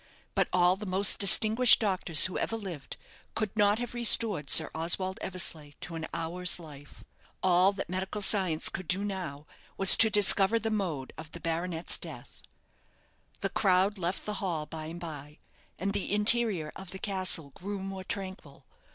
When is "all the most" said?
0.51-1.19